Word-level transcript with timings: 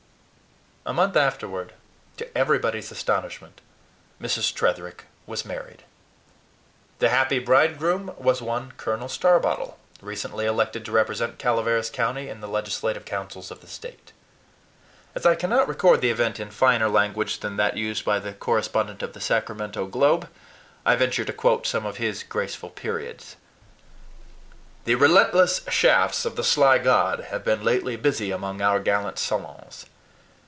A 0.83 0.93
month 0.93 1.15
afterward, 1.15 1.73
to 2.17 2.35
everybody's 2.35 2.91
astonishment, 2.91 3.61
Mrs. 4.19 4.51
Tretherick 4.51 5.05
was 5.27 5.45
married. 5.45 5.83
The 6.97 7.09
happy 7.09 7.37
bridegroom 7.37 8.11
was 8.17 8.41
one 8.41 8.71
Colonel 8.77 9.07
Starbottle, 9.07 9.77
recently 10.01 10.47
elected 10.47 10.83
to 10.85 10.91
represent 10.91 11.37
Calaveras 11.37 11.91
County 11.91 12.29
in 12.29 12.41
the 12.41 12.47
legislative 12.47 13.05
councils 13.05 13.51
of 13.51 13.61
the 13.61 13.67
State. 13.67 14.11
As 15.13 15.23
I 15.23 15.35
cannot 15.35 15.67
record 15.67 16.01
the 16.01 16.09
event 16.09 16.39
in 16.39 16.49
finer 16.49 16.89
language 16.89 17.41
than 17.41 17.57
that 17.57 17.77
used 17.77 18.03
by 18.03 18.17
the 18.17 18.33
correspondent 18.33 19.03
of 19.03 19.13
THE 19.13 19.21
SACRAMENTO 19.21 19.85
GLOBE, 19.85 20.29
I 20.83 20.95
venture 20.95 21.23
to 21.25 21.31
quote 21.31 21.67
some 21.67 21.85
of 21.85 21.97
his 21.97 22.23
graceful 22.23 22.71
periods. 22.71 23.35
"The 24.85 24.95
relentless 24.95 25.61
shafts 25.69 26.25
of 26.25 26.35
the 26.37 26.43
sly 26.43 26.79
god 26.79 27.25
have 27.25 27.45
been 27.45 27.63
lately 27.63 27.97
busy 27.97 28.31
among 28.31 28.63
our 28.63 28.79
gallant 28.79 29.19
Solons. 29.19 29.85